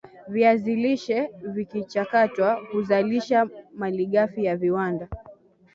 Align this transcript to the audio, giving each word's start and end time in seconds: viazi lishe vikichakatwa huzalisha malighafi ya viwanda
viazi 0.27 0.75
lishe 0.75 1.31
vikichakatwa 1.41 2.53
huzalisha 2.71 3.47
malighafi 3.75 4.43
ya 4.45 4.57
viwanda 4.57 5.07